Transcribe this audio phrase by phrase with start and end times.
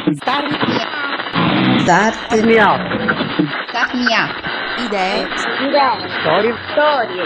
[0.00, 0.48] Start
[1.80, 2.80] Start me up.
[3.68, 4.32] Start me up.
[4.78, 5.26] Idee.
[6.20, 6.54] Storie.
[6.72, 7.24] Storie.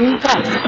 [0.00, 0.58] Impresa.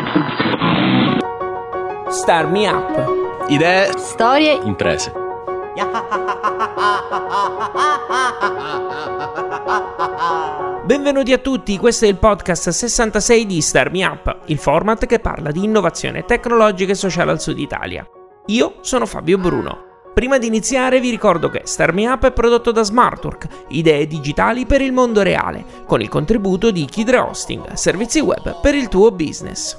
[2.09, 3.49] Star Me Up.
[3.49, 4.61] Idee, Storie.
[4.63, 5.13] imprese.
[10.85, 15.19] Benvenuti a tutti, questo è il podcast 66 di Star Me Up, il format che
[15.19, 18.07] parla di innovazione tecnologica e sociale al sud Italia.
[18.47, 19.92] Io sono Fabio Bruno.
[20.15, 24.67] Prima di iniziare vi ricordo che Star Me Up è prodotto da Smartwork, idee digitali
[24.67, 29.11] per il mondo reale, con il contributo di Kidre Hosting, servizi web per il tuo
[29.11, 29.79] business.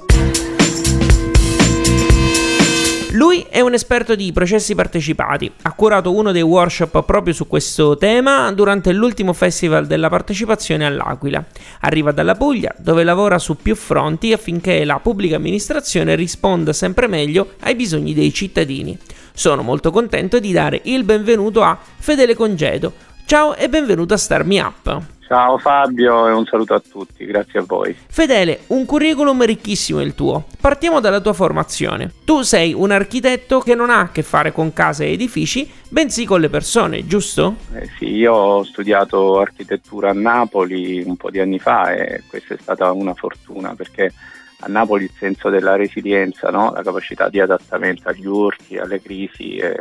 [3.12, 7.96] Lui è un esperto di processi partecipati, ha curato uno dei workshop proprio su questo
[7.96, 11.44] tema durante l'ultimo festival della partecipazione all'Aquila.
[11.82, 17.50] Arriva dalla Puglia, dove lavora su più fronti affinché la pubblica amministrazione risponda sempre meglio
[17.60, 18.98] ai bisogni dei cittadini.
[19.36, 22.92] Sono molto contento di dare il benvenuto a Fedele Congedo.
[23.26, 25.02] Ciao e benvenuto a Star Me Up.
[25.26, 27.96] Ciao Fabio e un saluto a tutti, grazie a voi.
[28.06, 30.44] Fedele, un curriculum ricchissimo il tuo.
[30.60, 32.12] Partiamo dalla tua formazione.
[32.24, 36.24] Tu sei un architetto che non ha a che fare con case e edifici, bensì
[36.24, 37.56] con le persone, giusto?
[37.74, 42.54] Eh sì, io ho studiato architettura a Napoli un po' di anni fa e questa
[42.54, 44.12] è stata una fortuna perché
[44.60, 46.72] a Napoli il senso della resilienza, no?
[46.72, 49.72] la capacità di adattamento agli urti, alle crisi, è,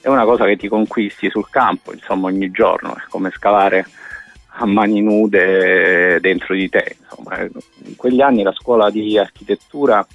[0.00, 3.86] è una cosa che ti conquisti sul campo, insomma ogni giorno, è come scavare
[4.52, 6.96] a mani nude dentro di te.
[7.00, 10.06] Insomma, in quegli anni la scuola di architettura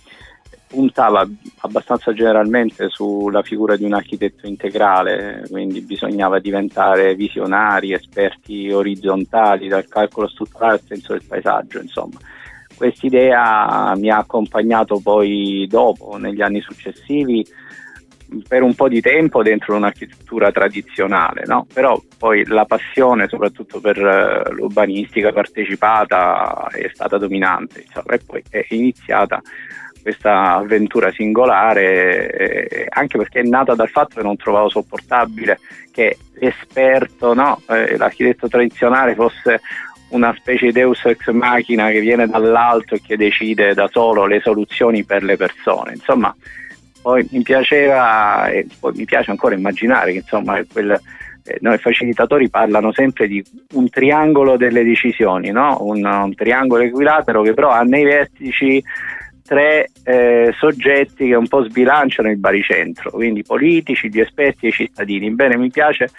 [0.68, 1.26] puntava
[1.59, 9.88] abbastanza generalmente sulla figura di un architetto integrale, quindi bisognava diventare visionari, esperti orizzontali, dal
[9.88, 12.20] calcolo strutturale al senso del paesaggio, insomma.
[12.75, 17.46] Quest'idea mi ha accompagnato poi dopo, negli anni successivi,
[18.47, 21.68] per un po' di tempo dentro un'architettura tradizionale, no?
[21.72, 28.44] però poi la passione soprattutto per uh, l'urbanistica partecipata è stata dominante insomma, e poi
[28.50, 29.41] è iniziata
[30.02, 35.59] questa avventura singolare eh, anche perché è nata dal fatto che non trovavo sopportabile
[35.91, 37.62] che l'esperto, no?
[37.69, 39.62] eh, l'architetto tradizionale fosse
[40.16, 44.40] una specie di deus ex machina che viene dall'alto e che decide da solo le
[44.42, 45.94] soluzioni per le persone.
[45.94, 46.36] Insomma,
[47.02, 51.00] poi mi piaceva e poi mi piace ancora immaginare che insomma quel,
[51.44, 53.44] eh, noi facilitatori parlano sempre di
[53.74, 55.78] un triangolo delle decisioni, no?
[55.81, 58.84] un, un, triangolo equilatero che però ha nei vertici
[59.44, 64.72] tre eh, soggetti che un po' sbilanciano il baricentro, quindi politici, gli esperti e i
[64.72, 65.30] cittadini.
[65.30, 66.09] Bene, mi piace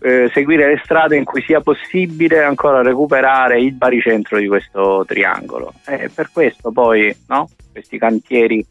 [0.00, 5.74] eh, seguire le strade in cui sia possibile ancora recuperare il baricentro di questo triangolo.
[5.86, 7.48] E per questo poi no?
[7.72, 8.64] questi cantieri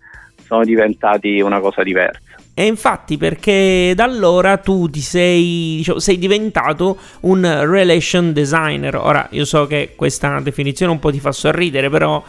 [0.44, 2.28] sono diventati una cosa diversa.
[2.54, 8.96] E infatti perché da allora tu ti sei, diciamo, sei diventato un relation designer.
[8.96, 12.22] Ora io so che questa definizione un po' ti fa sorridere, però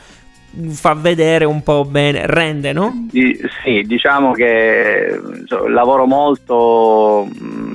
[0.69, 3.09] fa vedere un po' bene, rende, no?
[3.11, 7.69] Sì, diciamo che so, lavoro molto mh,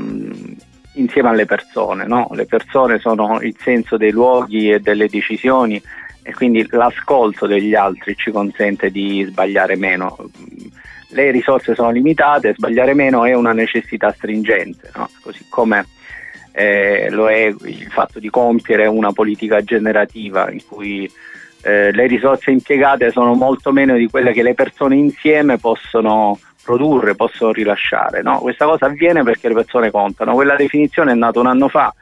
[0.95, 2.27] insieme alle persone, no?
[2.31, 5.81] Le persone sono il senso dei luoghi e delle decisioni
[6.21, 10.17] e quindi l'ascolto degli altri ci consente di sbagliare meno.
[11.09, 15.09] Le risorse sono limitate, sbagliare meno è una necessità stringente, no?
[15.21, 15.85] così come
[16.51, 21.09] eh, lo è il fatto di compiere una politica generativa in cui
[21.61, 27.15] eh, le risorse impiegate sono molto meno di quelle che le persone insieme possono produrre,
[27.15, 28.23] possono rilasciare.
[28.23, 28.39] No?
[28.39, 30.33] Questa cosa avviene perché le persone contano.
[30.33, 31.93] Quella definizione è nata un anno fa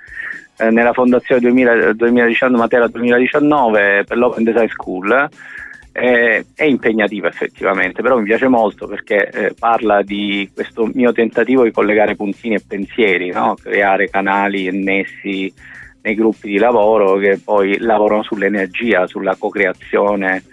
[0.58, 5.30] eh, nella fondazione 2000, 2019, Matera 2019 per l'Open Design School
[5.96, 11.64] Eh, è impegnativa effettivamente, però mi piace molto perché eh, parla di questo mio tentativo
[11.64, 13.56] di collegare puntini e pensieri, no?
[13.62, 15.54] creare canali annessi
[16.02, 20.44] nei gruppi di lavoro che poi lavorano sull'energia, sulla co-creazione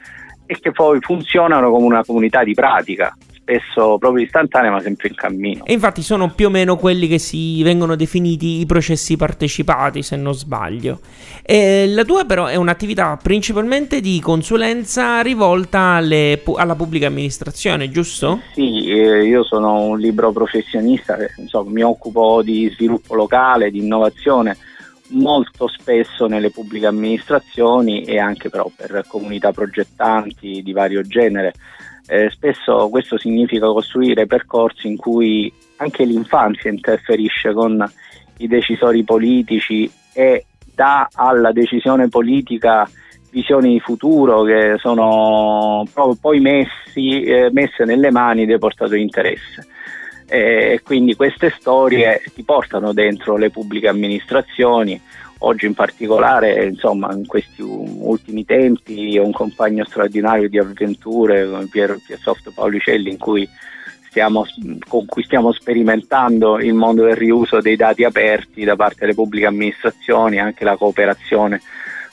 [0.44, 5.14] e che poi funzionano come una comunità di pratica spesso proprio istantanea ma sempre in
[5.14, 5.64] cammino.
[5.64, 10.16] E infatti sono più o meno quelli che si vengono definiti i processi partecipati, se
[10.16, 11.00] non sbaglio.
[11.42, 18.40] E la tua però è un'attività principalmente di consulenza rivolta alle, alla pubblica amministrazione, giusto?
[18.54, 24.56] Sì, eh, io sono un libro professionista, insomma, mi occupo di sviluppo locale, di innovazione
[25.12, 31.52] molto spesso nelle pubbliche amministrazioni e anche però per comunità progettanti di vario genere.
[32.12, 37.88] Eh, spesso questo significa costruire percorsi in cui anche l'infanzia interferisce con
[38.38, 42.90] i decisori politici e dà alla decisione politica
[43.30, 45.84] visioni di futuro che sono
[46.20, 49.68] poi messi, eh, messe nelle mani dei portatori di interesse.
[50.26, 55.00] E quindi queste storie ti portano dentro le pubbliche amministrazioni
[55.40, 61.98] oggi in particolare, insomma, in questi ultimi tempi ho un compagno straordinario di avventure Pier,
[62.04, 63.48] Piersoft Paolicelli in cui
[64.08, 64.44] stiamo,
[64.88, 69.46] con cui stiamo sperimentando il mondo del riuso dei dati aperti da parte delle pubbliche
[69.46, 71.60] amministrazioni, anche la cooperazione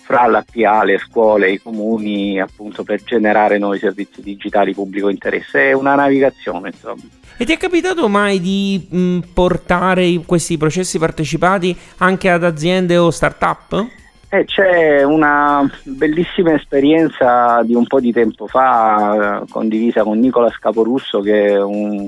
[0.07, 5.71] fra l'APA, le scuole i comuni appunto per generare nuovi servizi digitali pubblico interesse.
[5.71, 7.01] È una navigazione, insomma.
[7.35, 13.11] E ti è capitato mai di mh, portare questi processi partecipati anche ad aziende o
[13.11, 13.85] start-up?
[14.29, 21.19] Eh, c'è una bellissima esperienza di un po' di tempo fa condivisa con Nicola Scaporusso
[21.19, 22.07] che è un,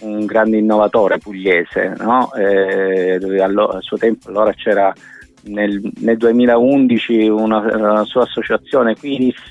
[0.00, 2.32] un grande innovatore pugliese, no?
[2.34, 4.92] eh, a suo tempo allora c'era
[5.44, 9.50] nel, nel 2011 una, una, sua associazione Quiris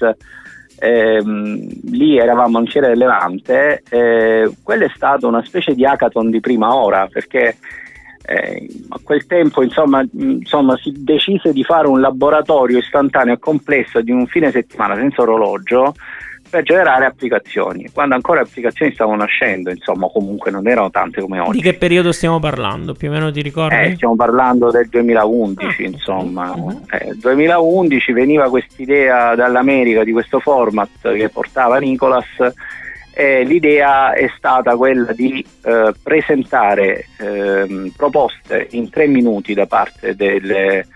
[0.80, 6.30] ehm, lì eravamo a Fiera del Levante, eh, quella è stata una specie di hackathon
[6.30, 7.58] di prima ora perché
[8.26, 14.02] eh, a quel tempo insomma, insomma, si decise di fare un laboratorio istantaneo e complesso
[14.02, 15.96] di un fine settimana senza orologio
[16.50, 21.40] per generare applicazioni, quando ancora le applicazioni stavano nascendo, insomma, comunque non erano tante come
[21.40, 21.58] oggi.
[21.58, 22.94] Di che periodo stiamo parlando?
[22.94, 23.76] Più o meno ti ricordi?
[23.76, 26.52] Eh, stiamo parlando del 2011, ah, insomma.
[26.52, 26.82] Uh-huh.
[26.90, 32.26] Eh, 2011 veniva quest'idea dall'America di questo format che portava Nicolas
[33.14, 40.16] e l'idea è stata quella di eh, presentare eh, proposte in tre minuti da parte
[40.16, 40.88] delle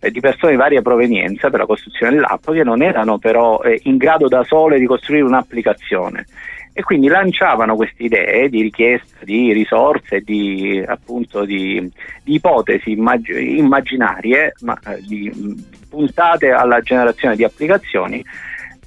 [0.00, 3.80] eh, di persone di varia provenienza per la costruzione dell'app che non erano però eh,
[3.84, 6.26] in grado da sole di costruire un'applicazione.
[6.72, 11.90] E quindi lanciavano queste idee di richiesta di risorse, di, appunto, di,
[12.22, 18.22] di ipotesi immag- immaginarie, ma eh, di, puntate alla generazione di applicazioni.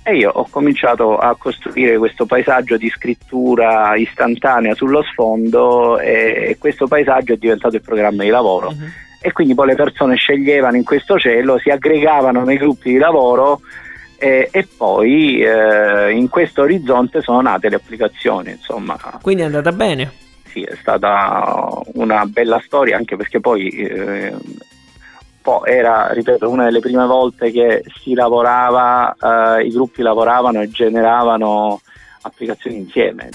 [0.03, 6.85] E io ho cominciato a costruire questo paesaggio di scrittura istantanea sullo sfondo e questo
[6.85, 8.67] paesaggio è diventato il programma di lavoro.
[8.67, 12.97] Uh-huh e quindi poi le persone sceglievano in questo cielo, si aggregavano nei gruppi di
[12.97, 13.61] lavoro
[14.17, 18.51] eh, e poi eh, in questo orizzonte sono nate le applicazioni.
[18.51, 18.97] Insomma.
[19.21, 20.11] Quindi è andata bene?
[20.45, 24.33] Sì, è stata una bella storia anche perché poi eh,
[25.65, 29.15] era, ripeto, una delle prime volte che si lavorava,
[29.57, 31.81] eh, i gruppi lavoravano e generavano
[32.21, 33.29] applicazioni insieme.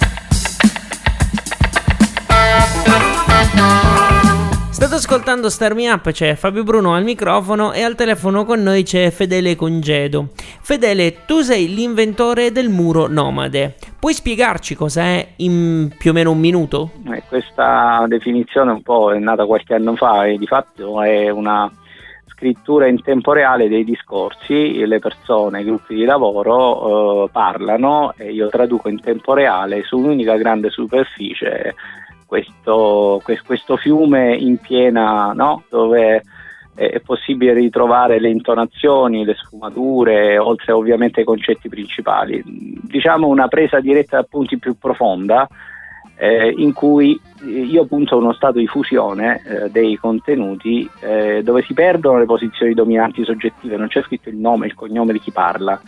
[4.75, 8.83] State ascoltando Star Me Up, c'è Fabio Bruno al microfono e al telefono con noi
[8.83, 10.31] c'è Fedele Congedo.
[10.35, 13.76] Fedele, tu sei l'inventore del muro nomade.
[14.00, 16.90] Puoi spiegarci cos'è in più o meno un minuto?
[17.09, 21.71] Eh, questa definizione un po' è nata qualche anno fa e di fatto è una
[22.26, 28.33] scrittura in tempo reale dei discorsi, le persone, i gruppi di lavoro eh, parlano e
[28.33, 31.76] io traduco in tempo reale su un'unica grande superficie
[32.35, 35.62] questo, questo fiume in piena, no?
[35.69, 36.23] dove
[36.75, 42.43] è possibile ritrovare le intonazioni, le sfumature, oltre ovviamente ai concetti principali.
[42.45, 45.47] Diciamo una presa diretta da punti più profonda,
[46.17, 51.62] eh, in cui io punto a uno stato di fusione eh, dei contenuti eh, dove
[51.62, 55.31] si perdono le posizioni dominanti soggettive, non c'è scritto il nome il cognome di chi
[55.31, 55.81] parla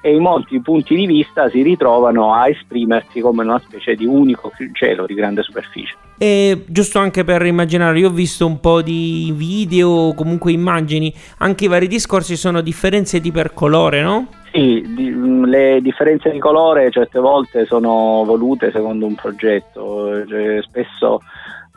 [0.00, 4.50] e in molti punti di vista si ritrovano a esprimersi come una specie di unico
[4.72, 5.94] cielo di grande superficie.
[6.18, 11.64] E giusto anche per immaginare, io ho visto un po' di video, comunque immagini, anche
[11.64, 14.28] i vari discorsi sono differenze di per colore, no?
[14.52, 20.60] Sì, di, mm, le differenze di colore certe volte sono volute secondo un progetto, cioè,
[20.62, 21.20] spesso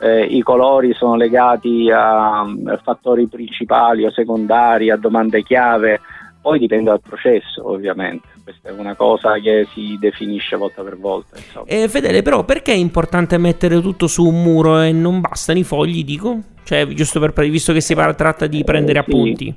[0.00, 6.00] eh, i colori sono legati a, a fattori principali o secondari, a domande chiave
[6.42, 11.36] poi dipende dal processo ovviamente, questa è una cosa che si definisce volta per volta.
[11.64, 15.64] Eh, Fedele, però perché è importante mettere tutto su un muro e non bastano i
[15.64, 16.40] fogli, dico?
[16.64, 19.10] Cioè, giusto per visto che si tratta di prendere eh, sì.
[19.10, 19.54] appunti.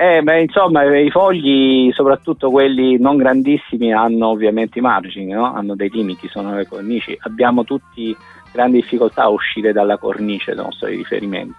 [0.00, 5.52] Eh, beh, insomma, i fogli, soprattutto quelli non grandissimi, hanno ovviamente i margini, no?
[5.52, 7.14] hanno dei limiti, sono le cornici.
[7.20, 8.16] Abbiamo tutti
[8.50, 11.56] grandi difficoltà a uscire dalla cornice nostra di riferimento.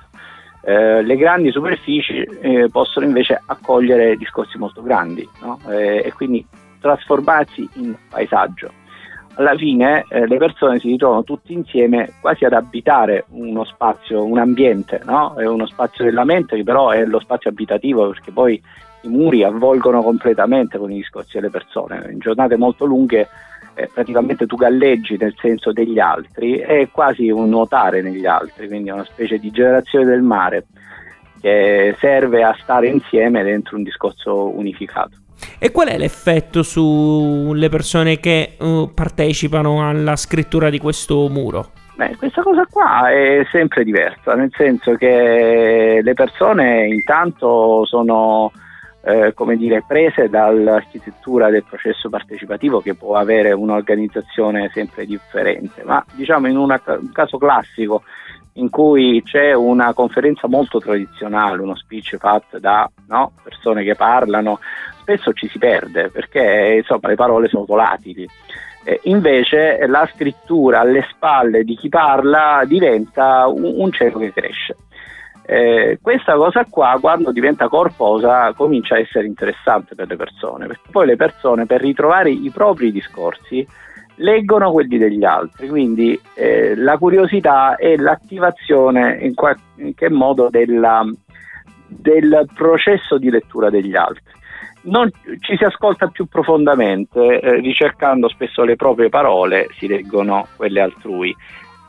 [0.63, 5.60] Eh, le grandi superfici eh, possono invece accogliere discorsi molto grandi no?
[5.68, 6.46] eh, e quindi
[6.80, 8.72] trasformarsi in paesaggio.
[9.36, 14.38] Alla fine eh, le persone si ritrovano tutti insieme quasi ad abitare uno spazio, un
[14.38, 15.34] ambiente, no?
[15.36, 18.62] è uno spazio della mente che però è lo spazio abitativo perché poi
[19.03, 22.10] i muri avvolgono completamente con i discorsi delle persone.
[22.12, 23.27] In giornate molto lunghe
[23.74, 28.90] eh, praticamente tu galleggi nel senso degli altri, è quasi un nuotare negli altri, quindi
[28.90, 30.66] è una specie di generazione del mare
[31.40, 35.18] che serve a stare insieme dentro un discorso unificato.
[35.58, 41.72] E qual è l'effetto sulle persone che uh, partecipano alla scrittura di questo muro?
[41.96, 48.51] Beh, questa cosa qua è sempre diversa, nel senso che le persone intanto sono
[49.03, 56.03] eh, come dire, prese dall'architettura del processo partecipativo che può avere un'organizzazione sempre differente, ma
[56.13, 58.03] diciamo in una, un caso classico
[58.53, 64.60] in cui c'è una conferenza molto tradizionale, uno speech fatto da no, persone che parlano,
[65.00, 68.27] spesso ci si perde perché insomma, le parole sono volatili.
[68.84, 74.75] Eh, invece la scrittura alle spalle di chi parla diventa un, un cielo che cresce.
[75.51, 80.88] Eh, questa cosa qua quando diventa corposa comincia a essere interessante per le persone, perché
[80.89, 83.67] poi le persone per ritrovare i propri discorsi
[84.15, 91.03] leggono quelli degli altri, quindi eh, la curiosità e l'attivazione in qualche modo della,
[91.86, 94.31] del processo di lettura degli altri.
[94.84, 100.79] Non ci si ascolta più profondamente, eh, ricercando spesso le proprie parole, si leggono quelle
[100.79, 101.36] altrui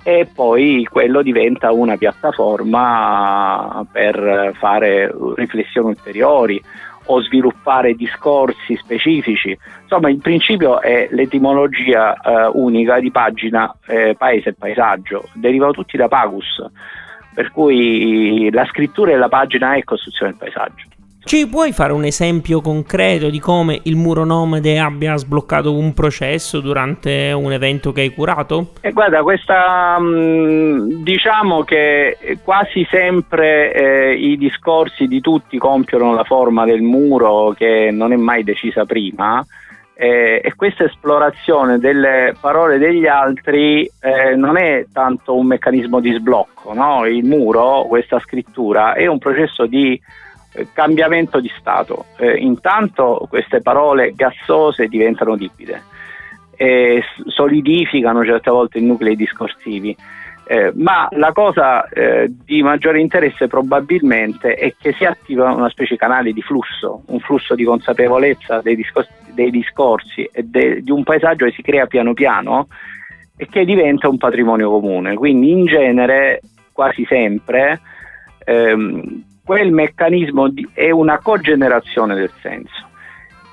[0.02, 6.62] e poi quello diventa una piattaforma per fare riflessioni ulteriori
[7.06, 9.56] o sviluppare discorsi specifici.
[9.82, 15.96] Insomma, il principio è l'etimologia eh, unica di pagina eh, paese e paesaggio, derivano tutti
[15.96, 16.64] da pagus,
[17.34, 20.91] per cui la scrittura della pagina è costruzione del paesaggio.
[21.24, 26.60] Ci puoi fare un esempio concreto di come il muro nomade abbia sbloccato un processo
[26.60, 28.72] durante un evento che hai curato?
[28.80, 36.24] Eh, guarda, questa mm, diciamo che quasi sempre eh, i discorsi di tutti compiono la
[36.24, 39.44] forma del muro che non è mai decisa prima.
[39.94, 46.12] Eh, e questa esplorazione delle parole degli altri eh, non è tanto un meccanismo di
[46.12, 47.06] sblocco, no?
[47.06, 50.00] il muro, questa scrittura, è un processo di
[50.72, 52.06] cambiamento di stato.
[52.16, 55.82] Eh, intanto queste parole gassose diventano liquide
[56.56, 59.96] e solidificano certe volte i nuclei discorsivi.
[60.44, 65.94] Eh, ma la cosa eh, di maggiore interesse probabilmente è che si attiva una specie
[65.94, 70.90] di canale di flusso, un flusso di consapevolezza dei discorsi, dei discorsi e de, di
[70.90, 72.66] un paesaggio che si crea piano piano
[73.36, 75.14] e che diventa un patrimonio comune.
[75.14, 76.40] Quindi in genere,
[76.72, 77.80] quasi sempre,
[78.44, 82.90] ehm, quel meccanismo di, è una cogenerazione del senso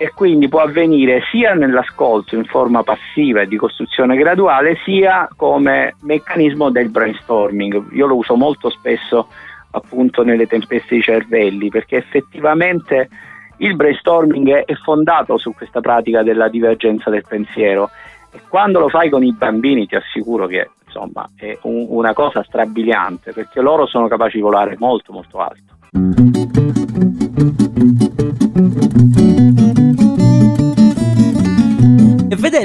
[0.01, 5.96] e quindi può avvenire sia nell'ascolto in forma passiva e di costruzione graduale sia come
[6.03, 7.91] meccanismo del brainstorming.
[7.91, 9.27] Io lo uso molto spesso
[9.72, 13.10] appunto nelle tempeste di cervelli perché effettivamente
[13.58, 17.89] il brainstorming è fondato su questa pratica della divergenza del pensiero
[18.31, 22.41] e quando lo fai con i bambini ti assicuro che insomma è un, una cosa
[22.41, 25.78] strabiliante perché loro sono capaci di volare molto molto alto.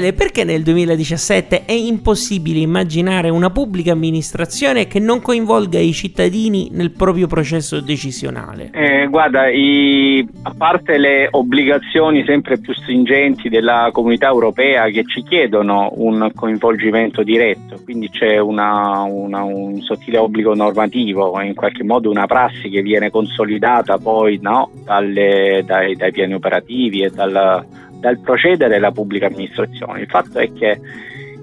[0.05, 6.69] Fedele, perché nel 2017 è impossibile immaginare una pubblica amministrazione che non coinvolga i cittadini
[6.71, 8.69] nel proprio processo decisionale?
[8.71, 15.23] Eh, guarda, i, a parte le obbligazioni sempre più stringenti della comunità europea che ci
[15.23, 22.09] chiedono un coinvolgimento diretto, quindi c'è una, una, un sottile obbligo normativo, in qualche modo
[22.09, 28.19] una prassi che viene consolidata poi no, dalle, dai, dai piani operativi e dal dal
[28.19, 30.01] procedere della pubblica amministrazione.
[30.01, 30.79] Il fatto è che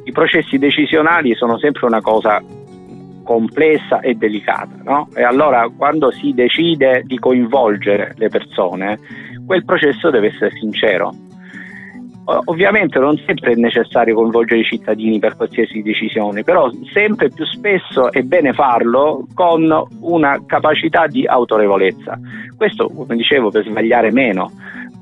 [0.04, 2.42] i processi decisionali sono sempre una cosa
[3.22, 5.08] complessa e delicata, no?
[5.14, 8.98] E allora quando si decide di coinvolgere le persone,
[9.46, 11.14] quel processo deve essere sincero.
[12.24, 18.12] Ovviamente non sempre è necessario coinvolgere i cittadini per qualsiasi decisione, però sempre più spesso
[18.12, 19.68] è bene farlo con
[20.00, 22.18] una capacità di autorevolezza.
[22.56, 24.52] Questo, come dicevo, per sbagliare meno,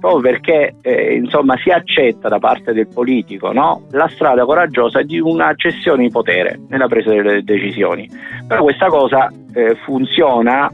[0.01, 3.87] proprio perché eh, insomma, si accetta da parte del politico no?
[3.91, 8.09] la strada coraggiosa di una cessione di potere nella presa delle decisioni.
[8.49, 10.71] Però questa cosa eh, funziona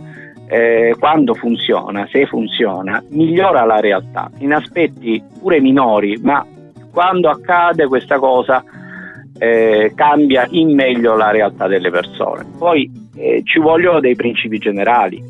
[0.48, 6.46] eh, quando funziona, se funziona, migliora la realtà in aspetti pure minori, ma
[6.92, 8.62] quando accade questa cosa
[9.38, 12.46] eh, cambia in meglio la realtà delle persone.
[12.56, 15.22] Poi eh, ci vogliono dei principi generali.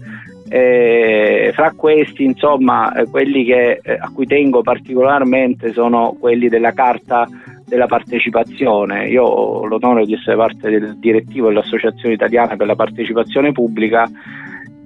[0.48, 6.72] Eh, fra questi, insomma, eh, quelli che, eh, a cui tengo particolarmente sono quelli della
[6.72, 7.26] carta
[7.64, 9.08] della partecipazione.
[9.08, 14.08] Io ho l'onore di essere parte del direttivo dell'Associazione Italiana per la Partecipazione Pubblica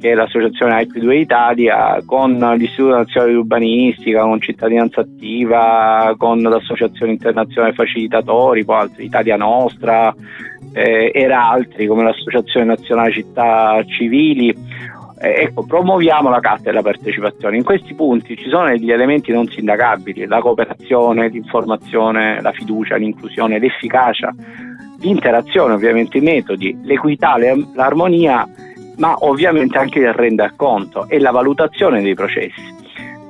[0.00, 7.12] che è l'associazione IP2 Italia, con l'Istituto Nazionale di Urbanistica, con Cittadinanza Attiva, con l'Associazione
[7.12, 10.14] Internazionale Facilitatori, poi altri, Italia Nostra,
[10.72, 14.54] eh, era altri come l'Associazione Nazionale Città Civili.
[15.22, 17.58] Eh, ecco, promuoviamo la carta della partecipazione.
[17.58, 23.58] In questi punti ci sono degli elementi non sindacabili, la cooperazione, l'informazione, la fiducia, l'inclusione,
[23.58, 24.34] l'efficacia,
[25.00, 27.36] l'interazione, ovviamente i metodi, l'equità,
[27.74, 28.48] l'armonia
[28.96, 32.79] ma ovviamente anche il rendiconto e la valutazione dei processi.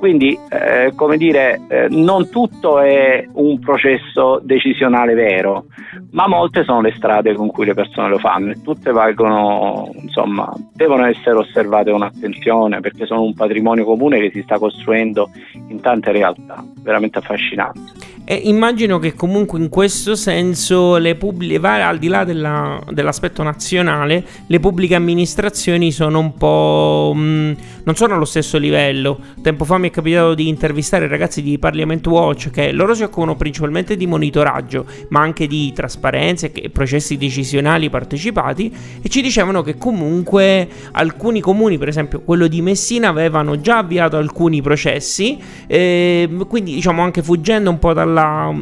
[0.01, 5.65] Quindi, eh, come dire, eh, non tutto è un processo decisionale vero,
[6.13, 10.51] ma molte sono le strade con cui le persone lo fanno e tutte valgono, insomma,
[10.73, 15.29] devono essere osservate con attenzione perché sono un patrimonio comune che si sta costruendo
[15.67, 17.91] in tante realtà, veramente affascinante.
[18.23, 24.23] E immagino che comunque in questo senso le pubbliche, al di là della, dell'aspetto nazionale,
[24.47, 27.11] le pubbliche amministrazioni sono un po'...
[27.15, 27.51] Mh, mm,
[27.83, 29.19] non sono allo stesso livello.
[29.41, 33.35] Tempo fa mi è capitato di intervistare ragazzi di Parliament Watch che loro si occupano
[33.35, 39.77] principalmente di monitoraggio, ma anche di trasparenza e processi decisionali partecipati e ci dicevano che
[39.77, 46.75] comunque alcuni comuni, per esempio quello di Messina, avevano già avviato alcuni processi, eh, quindi
[46.75, 48.53] diciamo anche fuggendo un po' dalla dalla,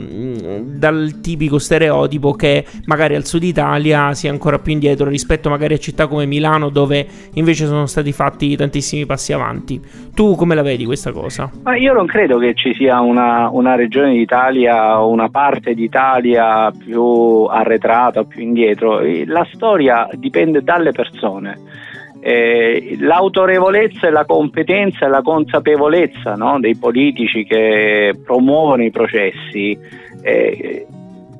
[0.61, 5.77] dal tipico stereotipo che magari al sud Italia sia ancora più indietro rispetto magari a
[5.77, 9.81] città come Milano dove invece sono stati fatti tantissimi passi avanti.
[10.13, 11.49] Tu come la vedi questa cosa?
[11.63, 16.71] Ma io non credo che ci sia una, una regione d'Italia o una parte d'Italia
[16.71, 19.01] più arretrata o più indietro.
[19.25, 21.87] La storia dipende dalle persone.
[22.21, 29.77] Eh, l'autorevolezza e la competenza e la consapevolezza no, dei politici che promuovono i processi
[30.21, 30.85] eh,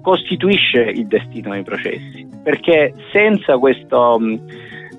[0.02, 4.20] costituisce il destino dei processi perché senza questo,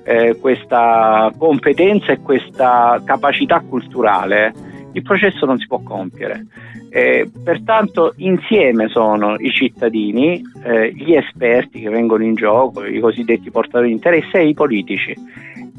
[0.05, 4.53] eh, questa competenza e questa capacità culturale
[4.93, 6.47] il processo non si può compiere.
[6.93, 13.51] Eh, pertanto insieme sono i cittadini, eh, gli esperti che vengono in gioco, i cosiddetti
[13.51, 15.15] portatori di interesse e i politici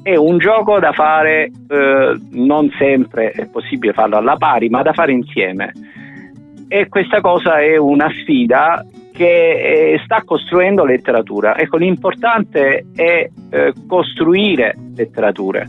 [0.04, 4.94] è un gioco da fare, eh, non sempre è possibile farlo alla pari, ma da
[4.94, 5.72] fare insieme.
[6.68, 11.58] E questa cosa è una sfida che eh, sta costruendo letteratura.
[11.58, 15.68] Ecco, l'importante è eh, costruire letterature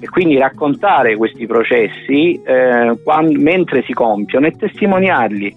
[0.00, 5.54] e quindi raccontare questi processi eh, quando, mentre si compiono e testimoniarli,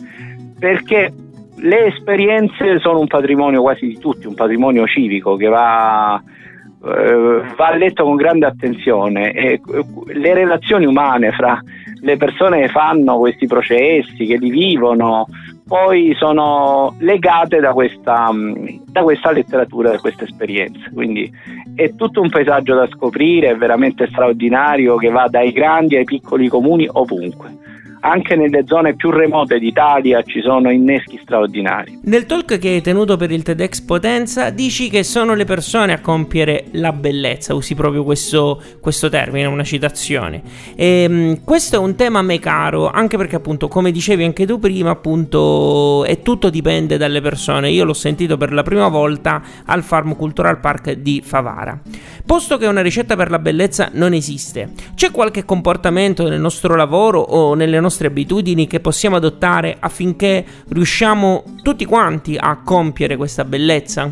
[0.60, 1.12] perché
[1.56, 6.22] le esperienze sono un patrimonio quasi di tutti, un patrimonio civico che va
[6.86, 9.62] eh, va letto con grande attenzione e
[10.08, 11.62] le relazioni umane fra
[12.02, 15.26] le persone che fanno questi processi, che li vivono,
[15.66, 18.30] poi sono legate da questa,
[18.86, 20.92] da questa letteratura, da queste esperienze.
[20.94, 21.32] Quindi
[21.74, 26.50] è tutto un paesaggio da scoprire, è veramente straordinario che va dai grandi ai piccoli
[26.50, 27.62] comuni ovunque
[28.04, 32.00] anche nelle zone più remote d'Italia ci sono inneschi straordinari.
[32.04, 36.02] Nel talk che hai tenuto per il TEDx Potenza dici che sono le persone a
[36.02, 40.42] compiere la bellezza, usi proprio questo, questo termine, una citazione.
[40.76, 44.46] E, ehm, questo è un tema a me caro, anche perché appunto, come dicevi anche
[44.46, 47.72] tu prima, appunto, è tutto dipende dalle persone.
[47.72, 51.80] Io l'ho sentito per la prima volta al Farm Cultural Park di Favara.
[52.26, 57.20] Posto che una ricetta per la bellezza non esiste, c'è qualche comportamento nel nostro lavoro
[57.20, 64.12] o nelle nostre abitudini che possiamo adottare affinché riusciamo tutti quanti a compiere questa bellezza?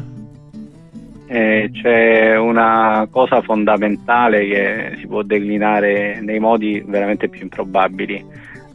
[1.27, 8.23] Eh, c'è una cosa fondamentale che si può declinare nei modi veramente più improbabili.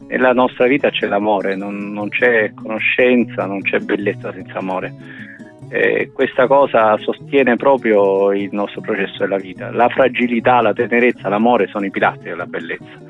[0.09, 4.95] Nella nostra vita c'è l'amore, non, non c'è conoscenza, non c'è bellezza senza amore
[5.69, 9.71] eh, questa cosa sostiene proprio il nostro processo della vita.
[9.73, 13.05] La fragilità, la tenerezza, l'amore sono i pilastri della bellezza.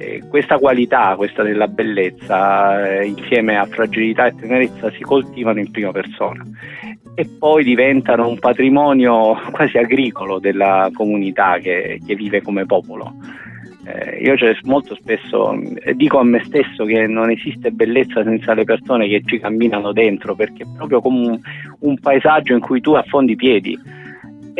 [0.00, 5.70] Eh, questa qualità, questa della bellezza, eh, insieme a fragilità e tenerezza, si coltivano in
[5.70, 6.42] prima persona
[7.14, 13.12] e poi diventano un patrimonio quasi agricolo della comunità che, che vive come popolo.
[13.84, 18.54] Eh, io cioè, molto spesso eh, dico a me stesso che non esiste bellezza senza
[18.54, 21.40] le persone che ci camminano dentro, perché è proprio come un,
[21.80, 23.78] un paesaggio in cui tu affondi i piedi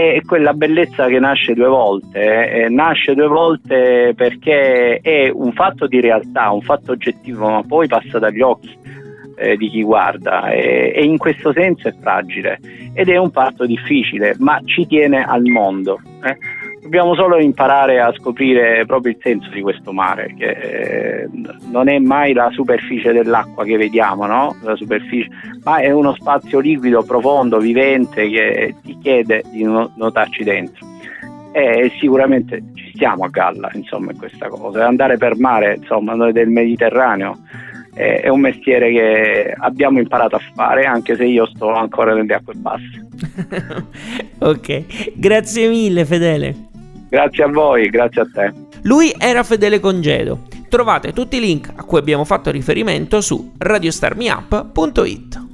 [0.08, 5.86] è quella bellezza che nasce due volte, eh, nasce due volte perché è un fatto
[5.86, 8.76] di realtà, un fatto oggettivo, ma poi passa dagli occhi
[9.36, 12.60] eh, di chi guarda e, e, in questo senso è fragile
[12.92, 16.00] ed è un fatto difficile, ma ci tiene al mondo.
[16.22, 16.36] Eh.
[16.82, 21.28] Dobbiamo solo imparare a scoprire proprio il senso di questo mare, che eh,
[21.70, 24.56] non è mai la superficie dell'acqua che vediamo, no?
[25.62, 30.86] ma è uno spazio liquido, profondo, vivente che ti chiede di notarci dentro.
[31.52, 34.86] E sicuramente ci stiamo a galla insomma, in questa cosa.
[34.86, 37.36] Andare per mare, insomma, noi del Mediterraneo
[37.92, 42.54] è un mestiere che abbiamo imparato a fare, anche se io sto ancora nelle acque
[42.54, 43.06] basse.
[44.38, 46.68] ok, grazie mille Fedele.
[47.10, 48.52] Grazie a voi, grazie a te.
[48.82, 50.46] Lui era Fedele Congedo.
[50.68, 55.48] Trovate tutti i link a cui abbiamo fatto riferimento su radiostarmiup.it.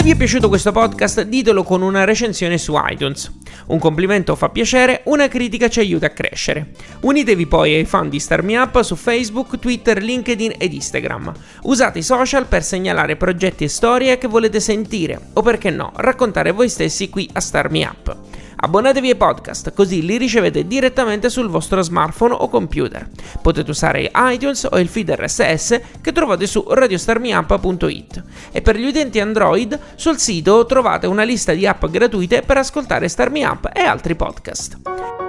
[0.00, 3.30] Se vi è piaciuto questo podcast ditelo con una recensione su iTunes.
[3.66, 6.70] Un complimento fa piacere, una critica ci aiuta a crescere.
[7.00, 11.30] Unitevi poi ai fan di Star Me Up su Facebook, Twitter, LinkedIn ed Instagram.
[11.64, 16.52] Usate i social per segnalare progetti e storie che volete sentire o perché no, raccontare
[16.52, 18.29] voi stessi qui a Star Me Up.
[18.62, 23.08] Abbonatevi ai podcast, così li ricevete direttamente sul vostro smartphone o computer.
[23.40, 28.22] Potete usare iTunes o il feed RSS che trovate su radiostarmiup.it.
[28.52, 33.08] E per gli utenti Android, sul sito trovate una lista di app gratuite per ascoltare
[33.08, 35.19] Starmi Up e altri podcast.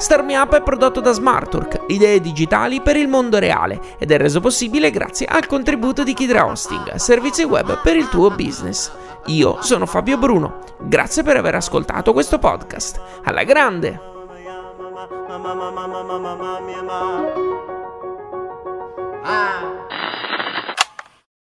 [0.00, 4.40] Starmi Up è prodotto da Smartwork, idee digitali per il mondo reale ed è reso
[4.40, 8.90] possibile grazie al contributo di Kidra Hosting, servizi web per il tuo business.
[9.26, 12.98] Io sono Fabio Bruno, grazie per aver ascoltato questo podcast.
[13.24, 14.00] Alla grande!
[19.22, 20.39] Ah.